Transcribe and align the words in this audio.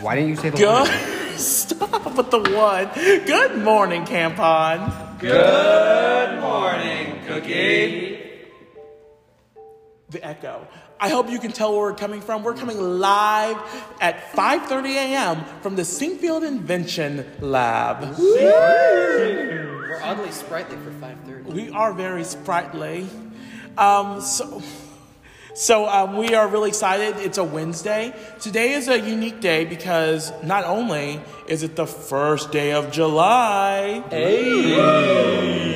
Why 0.00 0.14
didn't 0.14 0.30
you 0.30 0.36
say 0.36 0.50
the 0.50 0.56
Good. 0.56 0.88
word? 0.88 1.38
Stop 1.38 2.16
with 2.16 2.30
the 2.30 2.38
one. 2.38 2.90
Good 2.94 3.62
morning, 3.62 4.04
Campon. 4.04 5.18
Good 5.18 6.40
morning, 6.40 7.20
Cookie. 7.26 8.18
The 10.10 10.26
echo. 10.26 10.66
I 10.98 11.08
hope 11.08 11.30
you 11.30 11.38
can 11.38 11.52
tell 11.52 11.72
where 11.72 11.80
we're 11.80 11.94
coming 11.94 12.20
from. 12.20 12.42
We're 12.42 12.54
coming 12.54 12.78
live 12.78 13.56
at 14.00 14.32
5:30 14.32 14.94
a.m. 14.96 15.44
from 15.62 15.76
the 15.76 15.82
Sinkfield 15.84 16.44
Invention 16.44 17.24
Lab. 17.40 18.18
We're 18.18 20.00
oddly 20.02 20.30
sprightly 20.30 20.76
for 20.76 20.90
5:30. 20.90 21.44
We 21.52 21.70
are 21.70 21.92
very 21.94 22.24
sprightly. 22.24 23.08
Um, 23.78 24.20
so, 24.20 24.62
so 25.54 25.88
um, 25.88 26.16
we 26.16 26.34
are 26.34 26.48
really 26.48 26.68
excited. 26.68 27.16
It's 27.16 27.38
a 27.38 27.44
Wednesday. 27.44 28.14
Today 28.40 28.72
is 28.72 28.88
a 28.88 28.98
unique 28.98 29.40
day 29.40 29.64
because 29.64 30.32
not 30.42 30.64
only 30.64 31.20
is 31.46 31.62
it 31.62 31.76
the 31.76 31.86
first 31.86 32.52
day 32.52 32.72
of 32.72 32.90
July. 32.90 34.04
Yes! 34.10 35.69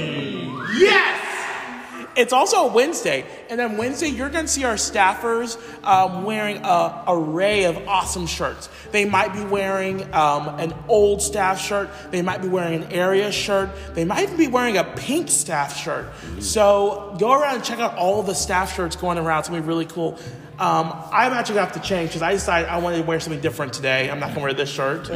It's 2.16 2.32
also 2.32 2.68
a 2.68 2.72
Wednesday, 2.72 3.24
and 3.50 3.58
then 3.58 3.76
Wednesday 3.76 4.08
you're 4.08 4.30
going 4.30 4.44
to 4.44 4.50
see 4.50 4.64
our 4.64 4.74
staffers 4.74 5.58
um, 5.84 6.24
wearing 6.24 6.58
a 6.58 7.04
array 7.08 7.64
of 7.64 7.76
awesome 7.88 8.26
shirts. 8.26 8.68
They 8.92 9.04
might 9.04 9.32
be 9.32 9.44
wearing 9.44 10.02
um, 10.14 10.48
an 10.60 10.74
old 10.88 11.22
staff 11.22 11.60
shirt. 11.60 11.90
They 12.10 12.22
might 12.22 12.42
be 12.42 12.48
wearing 12.48 12.82
an 12.82 12.92
area 12.92 13.32
shirt. 13.32 13.70
They 13.94 14.04
might 14.04 14.22
even 14.24 14.36
be 14.36 14.48
wearing 14.48 14.76
a 14.76 14.84
pink 14.84 15.28
staff 15.28 15.76
shirt. 15.76 16.06
So 16.40 17.16
go 17.18 17.32
around 17.32 17.56
and 17.56 17.64
check 17.64 17.80
out 17.80 17.96
all 17.96 18.22
the 18.22 18.34
staff 18.34 18.74
shirts 18.74 18.96
going 18.96 19.18
around. 19.18 19.40
It's 19.40 19.48
going 19.48 19.60
to 19.60 19.66
be 19.66 19.68
really 19.68 19.86
cool. 19.86 20.18
Um, 20.58 20.92
I'm 21.10 21.32
actually 21.32 21.56
going 21.56 21.66
to 21.66 21.72
have 21.74 21.82
to 21.82 21.88
change 21.88 22.10
because 22.10 22.22
I 22.22 22.32
decided 22.32 22.68
I 22.68 22.78
wanted 22.78 22.98
to 22.98 23.02
wear 23.02 23.18
something 23.18 23.42
different 23.42 23.72
today. 23.72 24.08
I'm 24.08 24.20
not 24.20 24.26
going 24.26 24.36
to 24.36 24.42
wear 24.42 24.52
this 24.52 24.70
shirt. 24.70 25.08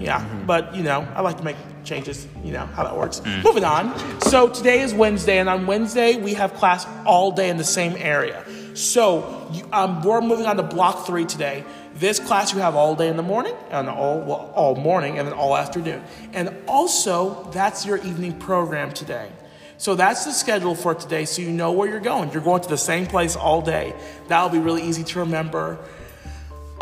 Yeah, 0.00 0.24
but 0.46 0.76
you 0.76 0.84
know, 0.84 1.00
I 1.14 1.20
like 1.22 1.38
to 1.38 1.42
make 1.42 1.56
changes. 1.84 2.26
You 2.42 2.52
know 2.52 2.66
how 2.66 2.84
that 2.84 2.96
works. 2.96 3.22
Moving 3.44 3.64
on. 3.64 4.20
So 4.22 4.48
today 4.48 4.80
is 4.80 4.94
Wednesday, 4.94 5.38
and 5.38 5.48
on 5.48 5.66
Wednesday 5.66 6.16
we 6.16 6.34
have 6.34 6.54
class 6.54 6.86
all 7.04 7.32
day 7.32 7.48
in 7.48 7.56
the 7.56 7.64
same 7.64 7.94
area. 7.96 8.44
So 8.74 9.48
you, 9.52 9.68
um, 9.72 10.02
we're 10.02 10.20
moving 10.20 10.46
on 10.46 10.56
to 10.56 10.62
block 10.62 11.06
three 11.06 11.24
today. 11.24 11.64
This 11.94 12.18
class 12.18 12.52
you 12.52 12.58
have 12.58 12.74
all 12.74 12.96
day 12.96 13.08
in 13.08 13.16
the 13.16 13.22
morning 13.22 13.54
and 13.70 13.88
all 13.88 14.18
well, 14.20 14.52
all 14.56 14.74
morning 14.74 15.18
and 15.18 15.28
then 15.28 15.34
all 15.34 15.56
afternoon. 15.56 16.02
And 16.32 16.52
also 16.66 17.44
that's 17.52 17.86
your 17.86 17.98
evening 17.98 18.38
program 18.38 18.92
today. 18.92 19.30
So 19.76 19.94
that's 19.94 20.24
the 20.24 20.32
schedule 20.32 20.74
for 20.74 20.94
today, 20.94 21.24
so 21.24 21.42
you 21.42 21.50
know 21.50 21.72
where 21.72 21.88
you're 21.88 22.00
going. 22.00 22.30
You're 22.32 22.42
going 22.42 22.62
to 22.62 22.68
the 22.68 22.78
same 22.78 23.06
place 23.06 23.36
all 23.36 23.60
day. 23.60 23.94
That'll 24.28 24.48
be 24.48 24.58
really 24.58 24.82
easy 24.82 25.04
to 25.04 25.18
remember. 25.20 25.78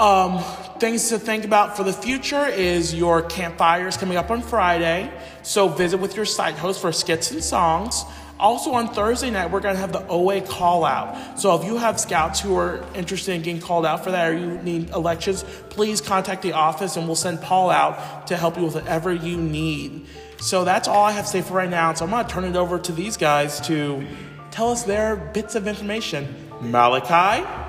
Um, 0.03 0.42
things 0.81 1.11
to 1.11 1.19
think 1.20 1.45
about 1.45 1.77
for 1.77 1.84
the 1.84 1.92
future 1.92 2.45
is 2.45 2.92
your 2.92 3.22
campfires 3.22 3.97
coming 3.97 4.17
up 4.17 4.33
on 4.33 4.42
Friday. 4.42 5.08
So 5.45 5.69
visit 5.69 5.98
with 5.98 6.17
your 6.17 6.25
site 6.25 6.56
host 6.56 6.81
for 6.81 6.91
skits 6.91 7.31
and 7.31 7.42
songs. 7.42 8.03
Also 8.41 8.73
on 8.73 8.92
Thursday 8.92 9.30
night, 9.30 9.53
we're 9.53 9.61
going 9.61 9.77
to 9.77 9.80
have 9.80 9.92
the 9.92 10.05
OA 10.08 10.41
call 10.41 10.84
out. 10.84 11.39
So 11.39 11.55
if 11.55 11.64
you 11.64 11.77
have 11.77 12.00
scouts 12.00 12.41
who 12.41 12.56
are 12.56 12.84
interested 12.97 13.36
in 13.36 13.42
getting 13.42 13.62
called 13.62 13.86
out 13.86 14.03
for 14.03 14.11
that 14.11 14.33
or 14.33 14.36
you 14.36 14.58
need 14.62 14.91
elections, 14.91 15.45
please 15.70 16.00
contact 16.00 16.42
the 16.42 16.55
office 16.55 16.97
and 16.97 17.06
we'll 17.06 17.14
send 17.14 17.41
Paul 17.41 17.70
out 17.70 18.27
to 18.27 18.36
help 18.36 18.56
you 18.56 18.64
with 18.64 18.75
whatever 18.75 19.12
you 19.12 19.36
need. 19.36 20.08
So 20.41 20.64
that's 20.64 20.89
all 20.89 21.05
I 21.05 21.12
have 21.12 21.27
to 21.27 21.30
say 21.30 21.42
for 21.42 21.55
right 21.55 21.70
now. 21.70 21.95
So 21.95 22.06
I'm 22.06 22.11
going 22.11 22.27
to 22.27 22.28
turn 22.28 22.42
it 22.42 22.56
over 22.56 22.80
to 22.80 22.91
these 22.91 23.17
guys 23.17 23.61
to 23.69 24.05
tell 24.50 24.70
us 24.70 24.83
their 24.83 25.14
bits 25.14 25.55
of 25.55 25.69
information. 25.69 26.50
Malachi? 26.61 27.61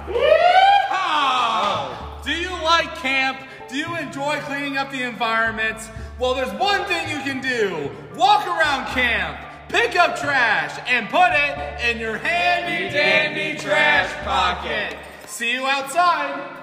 Do 3.73 3.79
you 3.79 3.95
enjoy 3.97 4.39
cleaning 4.41 4.77
up 4.77 4.91
the 4.91 5.01
environment? 5.01 5.79
Well, 6.19 6.35
there's 6.35 6.53
one 6.59 6.85
thing 6.85 7.09
you 7.09 7.23
can 7.23 7.41
do. 7.41 7.89
Walk 8.15 8.45
around 8.45 8.85
camp, 8.89 9.39
pick 9.67 9.95
up 9.95 10.15
trash, 10.15 10.79
and 10.87 11.09
put 11.09 11.31
it 11.31 11.89
in 11.89 11.99
your 11.99 12.19
handy 12.19 12.93
dandy 12.93 13.59
trash 13.59 14.13
pocket. 14.23 14.95
See 15.25 15.53
you 15.53 15.65
outside. 15.65 16.55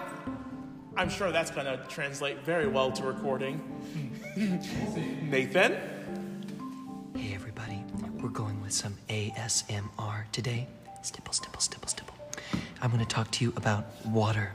I'm 0.96 1.08
sure 1.08 1.32
that's 1.32 1.50
going 1.50 1.66
to 1.66 1.84
translate 1.88 2.44
very 2.44 2.68
well 2.68 2.92
to 2.92 3.02
recording. 3.02 3.60
Nathan? 5.28 5.72
Hey 7.16 7.34
everybody, 7.34 7.82
we're 8.22 8.28
going 8.28 8.62
with 8.62 8.70
some 8.70 8.96
ASMR 9.08 10.30
today. 10.30 10.68
Stipple, 11.02 11.32
stipple, 11.32 11.60
stipple, 11.60 11.88
stipple. 11.88 12.14
I'm 12.80 12.92
going 12.92 13.04
to 13.04 13.14
talk 13.14 13.32
to 13.32 13.44
you 13.44 13.52
about 13.56 13.86
water. 14.06 14.52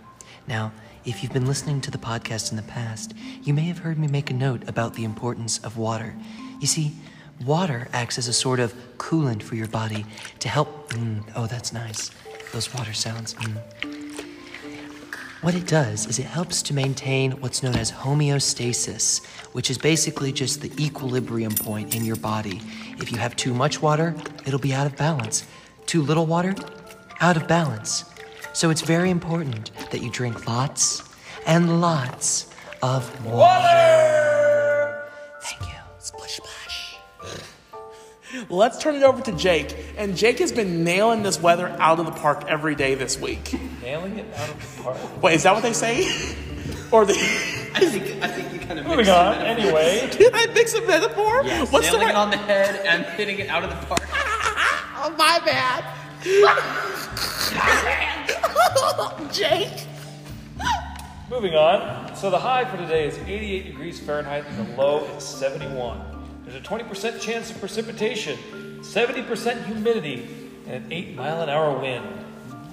Now, 0.48 0.72
if 1.06 1.22
you've 1.22 1.34
been 1.34 1.46
listening 1.46 1.82
to 1.82 1.92
the 1.92 1.98
podcast 1.98 2.52
in 2.52 2.58
the 2.58 2.64
past, 2.64 3.14
you 3.44 3.54
may 3.54 3.64
have 3.64 3.80
heard 3.80 3.98
me 3.98 4.08
make 4.08 4.30
a 4.30 4.34
note 4.34 4.68
about 4.68 4.94
the 4.94 5.04
importance 5.04 5.60
of 5.60 5.78
water. 5.78 6.16
You 6.60 6.68
see, 6.68 6.94
water 7.44 7.88
acts 7.94 8.18
as 8.18 8.28
a 8.28 8.34
sort 8.34 8.60
of 8.60 8.74
coolant 8.98 9.44
for 9.44 9.56
your 9.56 9.68
body 9.68 10.06
to 10.40 10.50
help. 10.50 10.90
Mm, 10.94 11.24
oh, 11.36 11.48
that's 11.48 11.74
nice. 11.74 12.12
Those 12.54 12.74
water 12.74 12.94
sounds. 12.94 13.34
Mm. 13.36 13.58
What 15.42 15.54
it 15.54 15.68
does 15.68 16.08
is 16.08 16.18
it 16.18 16.26
helps 16.26 16.64
to 16.64 16.74
maintain 16.74 17.34
what's 17.34 17.62
known 17.62 17.76
as 17.76 17.92
homeostasis, 17.92 19.24
which 19.54 19.70
is 19.70 19.78
basically 19.78 20.32
just 20.32 20.62
the 20.62 20.72
equilibrium 20.84 21.54
point 21.54 21.96
in 21.96 22.04
your 22.04 22.16
body. 22.16 22.62
If 22.98 23.12
you 23.12 23.20
have 23.20 23.36
too 23.36 23.54
much 23.54 23.80
water, 23.80 24.16
it'll 24.48 24.60
be 24.60 24.74
out 24.74 24.88
of 24.88 24.98
balance. 24.98 25.46
Too 25.86 26.02
little 26.02 26.26
water, 26.26 26.56
out 27.20 27.38
of 27.38 27.48
balance. 27.48 28.06
So 28.56 28.70
it's 28.70 28.82
very 28.82 29.10
important 29.10 29.70
that 29.92 30.02
you 30.02 30.10
drink 30.10 30.48
lots 30.48 31.04
and 31.46 31.82
lots 31.82 32.50
of 32.82 33.04
water. 33.26 35.04
Thank 35.42 35.62
you. 35.70 35.76
Splish 36.00 36.38
splash. 36.38 36.96
Let's 38.50 38.78
turn 38.78 38.96
it 38.96 39.04
over 39.04 39.22
to 39.24 39.34
Jake. 39.34 39.76
And 39.98 40.16
Jake 40.16 40.40
has 40.40 40.54
been 40.54 40.86
nailing 40.86 41.22
this 41.24 41.42
weather 41.42 41.68
out 41.80 42.00
of 42.00 42.06
the 42.06 42.14
park 42.14 42.46
every 42.48 42.76
day 42.76 42.96
this 42.96 43.20
week. 43.20 43.60
Nailing 43.82 44.20
it 44.20 44.34
out 44.36 44.50
of 44.50 44.78
the 44.78 44.84
park. 44.84 45.22
Wait, 45.22 45.36
is 45.36 45.44
that 45.44 45.54
what 45.54 45.62
they 45.62 45.74
say? 45.74 46.06
or 46.92 47.06
the. 47.06 47.14
I 47.14 47.80
think 47.86 48.24
I 48.24 48.28
think 48.30 48.54
you 48.54 48.60
kind 48.66 48.80
of 48.80 48.88
Moving 48.88 49.10
on. 49.10 49.36
Anyway, 49.36 50.08
Did 50.18 50.32
I 50.34 50.46
mix 50.54 50.74
a 50.76 50.82
metaphor? 50.88 51.42
Yes, 51.44 51.70
What's 51.74 51.88
the 51.92 51.98
nailing 51.98 52.08
right? 52.08 52.16
it 52.16 52.18
on 52.18 52.30
the 52.30 52.38
head 52.38 52.86
and 52.86 53.04
hitting 53.18 53.40
it 53.40 53.50
out 53.50 53.66
of 53.66 53.70
the 53.70 53.76
park. 53.86 54.00
Oh, 55.08 55.12
my 55.18 55.40
bad. 55.46 55.84
Jake? 59.32 59.88
moving 61.30 61.56
on. 61.56 62.16
So 62.16 62.30
the 62.30 62.40
high 62.40 62.66
for 62.66 62.78
today 62.78 63.08
is 63.08 63.18
88 63.18 63.66
degrees 63.66 64.00
Fahrenheit 64.00 64.46
and 64.48 64.68
the 64.68 64.78
low 64.78 65.06
is 65.18 65.24
71. 65.24 66.02
There's 66.44 66.56
a 66.56 66.66
20% 66.66 67.20
chance 67.20 67.50
of 67.50 67.60
precipitation, 67.60 68.38
70% 68.82 69.66
humidity, 69.66 70.28
and 70.68 70.86
an 70.86 70.94
8 70.94 71.16
mile 71.16 71.42
an 71.42 71.50
hour 71.50 71.78
wind. 71.80 72.06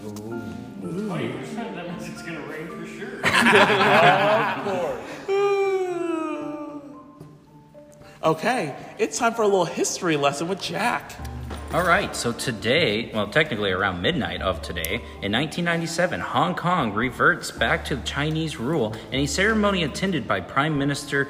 Oh, 0.04 0.42
that 0.78 1.88
means 1.90 2.08
it's 2.08 2.22
gonna 2.22 2.46
rain 2.46 2.68
for 2.68 2.86
sure. 2.86 3.20
Of 4.62 4.64
course. 4.64 4.98
Okay, 8.24 8.76
it's 8.98 9.18
time 9.18 9.34
for 9.34 9.42
a 9.42 9.46
little 9.46 9.64
history 9.64 10.16
lesson 10.16 10.46
with 10.46 10.60
Jack. 10.60 11.12
All 11.74 11.84
right, 11.84 12.14
so 12.14 12.32
today, 12.32 13.10
well, 13.14 13.28
technically 13.28 13.70
around 13.70 14.02
midnight 14.02 14.42
of 14.42 14.60
today, 14.60 14.96
in 15.22 15.32
1997, 15.32 16.20
Hong 16.20 16.54
Kong 16.54 16.92
reverts 16.92 17.50
back 17.50 17.82
to 17.86 17.96
Chinese 18.02 18.58
rule 18.60 18.94
in 19.10 19.20
a 19.20 19.26
ceremony 19.26 19.82
attended 19.82 20.28
by 20.28 20.40
Prime 20.40 20.76
Minister, 20.76 21.28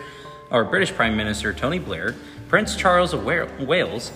or 0.51 0.65
British 0.65 0.93
Prime 0.93 1.17
Minister 1.17 1.53
Tony 1.53 1.79
Blair, 1.79 2.17
Prince 2.49 2.75
Charles 2.75 3.15
of 3.15 3.25
Wales, 3.25 4.11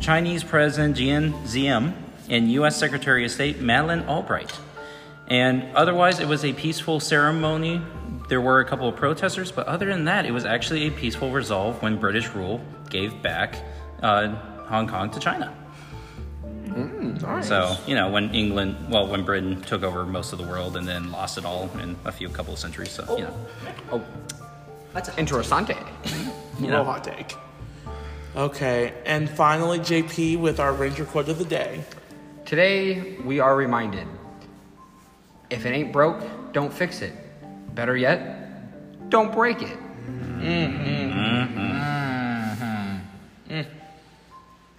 Chinese 0.00 0.42
President 0.42 0.96
Jiang 0.96 1.32
Zemin, 1.44 1.94
and 2.28 2.50
U.S. 2.54 2.76
Secretary 2.76 3.24
of 3.24 3.30
State 3.30 3.60
Madeleine 3.60 4.08
Albright. 4.08 4.58
And 5.28 5.62
otherwise, 5.76 6.18
it 6.18 6.26
was 6.26 6.44
a 6.44 6.52
peaceful 6.52 6.98
ceremony. 6.98 7.80
There 8.28 8.40
were 8.40 8.58
a 8.58 8.64
couple 8.64 8.88
of 8.88 8.96
protesters, 8.96 9.52
but 9.52 9.68
other 9.68 9.86
than 9.86 10.04
that, 10.06 10.26
it 10.26 10.32
was 10.32 10.44
actually 10.44 10.88
a 10.88 10.90
peaceful 10.90 11.30
resolve 11.30 11.80
when 11.80 11.96
British 11.96 12.26
rule 12.30 12.60
gave 12.90 13.22
back 13.22 13.54
uh, 14.02 14.34
Hong 14.68 14.86
Kong 14.86 15.10
to 15.10 15.20
China. 15.20 15.54
Mm, 16.66 17.44
so, 17.44 17.76
you 17.86 17.94
know, 17.94 18.10
when 18.10 18.34
England, 18.34 18.76
well, 18.90 19.08
when 19.08 19.24
Britain 19.24 19.60
took 19.62 19.82
over 19.82 20.04
most 20.04 20.32
of 20.32 20.38
the 20.38 20.44
world 20.44 20.76
and 20.76 20.86
then 20.86 21.10
lost 21.10 21.38
it 21.38 21.44
all 21.44 21.70
in 21.80 21.96
a 22.04 22.12
few 22.12 22.28
couple 22.28 22.52
of 22.52 22.58
centuries. 22.58 22.90
So, 22.90 23.16
you 23.16 23.24
know. 23.24 23.34
Oh, 23.90 23.96
oh. 23.96 24.36
That's 24.92 25.08
a 25.08 25.12
interessante. 25.12 25.76
You 26.60 26.72
know, 26.72 26.82
hot 26.82 27.04
take. 27.04 27.36
Okay, 28.34 28.92
and 29.06 29.30
finally, 29.30 29.78
JP 29.78 30.40
with 30.40 30.58
our 30.58 30.72
Ranger 30.72 31.04
quote 31.04 31.28
of 31.28 31.38
the 31.38 31.44
day. 31.44 31.84
Today, 32.44 33.16
we 33.24 33.38
are 33.38 33.54
reminded 33.54 34.08
if 35.50 35.64
it 35.64 35.70
ain't 35.70 35.92
broke, 35.92 36.20
don't 36.52 36.72
fix 36.72 37.00
it. 37.00 37.12
Better 37.76 37.96
yet, 37.96 39.08
don't 39.08 39.32
break 39.32 39.62
it. 39.62 39.78
Mm-hmm. 40.06 40.46
Mm-hmm. 40.46 41.77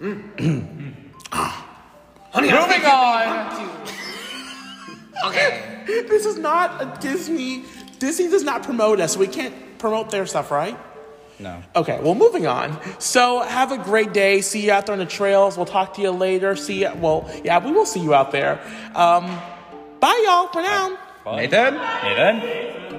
This 5.90 6.24
is 6.24 6.38
not 6.38 6.80
a 6.80 7.00
Disney 7.00 7.64
Disney 8.00 8.28
does 8.28 8.42
not 8.42 8.62
promote 8.62 8.98
us, 8.98 9.16
we 9.16 9.28
can't 9.28 9.78
promote 9.78 10.10
their 10.10 10.26
stuff, 10.26 10.50
right? 10.50 10.76
No. 11.38 11.62
Okay, 11.76 12.00
well, 12.02 12.14
moving 12.14 12.46
on. 12.46 12.78
So, 12.98 13.40
have 13.40 13.72
a 13.72 13.78
great 13.78 14.12
day. 14.12 14.40
See 14.40 14.64
you 14.64 14.72
out 14.72 14.86
there 14.86 14.92
on 14.92 14.98
the 14.98 15.06
trails. 15.06 15.56
We'll 15.56 15.66
talk 15.66 15.94
to 15.94 16.02
you 16.02 16.10
later. 16.10 16.54
See 16.56 16.82
you. 16.82 16.92
Well, 16.96 17.30
yeah, 17.44 17.64
we 17.64 17.72
will 17.72 17.86
see 17.86 18.00
you 18.00 18.14
out 18.14 18.30
there. 18.30 18.60
Um, 18.94 19.26
bye, 20.00 20.22
y'all, 20.26 20.48
for 20.48 20.60
now. 20.60 20.98
Nathan? 21.24 21.74
Nathan? 21.74 22.89